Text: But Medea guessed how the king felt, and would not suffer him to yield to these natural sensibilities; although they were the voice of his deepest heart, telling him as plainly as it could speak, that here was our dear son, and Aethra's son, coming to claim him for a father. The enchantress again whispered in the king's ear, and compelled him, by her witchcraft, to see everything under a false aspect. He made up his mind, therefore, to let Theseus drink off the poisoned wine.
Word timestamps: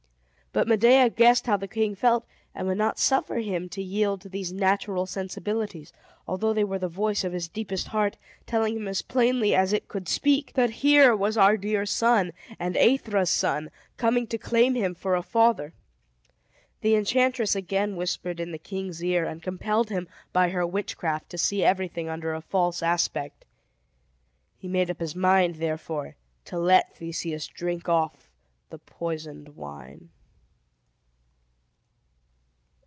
But 0.53 0.67
Medea 0.67 1.09
guessed 1.09 1.45
how 1.47 1.55
the 1.55 1.65
king 1.69 1.95
felt, 1.95 2.25
and 2.53 2.67
would 2.67 2.77
not 2.77 2.99
suffer 2.99 3.37
him 3.37 3.69
to 3.69 3.81
yield 3.81 4.19
to 4.19 4.27
these 4.27 4.51
natural 4.51 5.05
sensibilities; 5.05 5.93
although 6.27 6.51
they 6.51 6.65
were 6.65 6.77
the 6.77 6.89
voice 6.89 7.23
of 7.23 7.31
his 7.31 7.47
deepest 7.47 7.87
heart, 7.87 8.17
telling 8.45 8.75
him 8.75 8.85
as 8.89 9.01
plainly 9.01 9.55
as 9.55 9.71
it 9.71 9.87
could 9.87 10.09
speak, 10.09 10.51
that 10.55 10.69
here 10.83 11.15
was 11.15 11.37
our 11.37 11.55
dear 11.55 11.85
son, 11.85 12.33
and 12.59 12.75
Aethra's 12.75 13.29
son, 13.29 13.71
coming 13.95 14.27
to 14.27 14.37
claim 14.37 14.75
him 14.75 14.93
for 14.93 15.15
a 15.15 15.21
father. 15.23 15.71
The 16.81 16.95
enchantress 16.95 17.55
again 17.55 17.95
whispered 17.95 18.41
in 18.41 18.51
the 18.51 18.57
king's 18.59 19.01
ear, 19.01 19.23
and 19.23 19.41
compelled 19.41 19.87
him, 19.87 20.09
by 20.33 20.49
her 20.49 20.67
witchcraft, 20.67 21.29
to 21.29 21.37
see 21.37 21.63
everything 21.63 22.09
under 22.09 22.33
a 22.33 22.41
false 22.41 22.83
aspect. 22.83 23.45
He 24.57 24.67
made 24.67 24.91
up 24.91 24.99
his 24.99 25.15
mind, 25.15 25.55
therefore, 25.55 26.17
to 26.43 26.59
let 26.59 26.93
Theseus 26.97 27.47
drink 27.47 27.87
off 27.87 28.29
the 28.69 28.79
poisoned 28.79 29.55
wine. 29.55 30.09